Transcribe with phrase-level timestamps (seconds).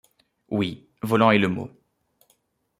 [0.49, 1.69] Oui, volant est le mot.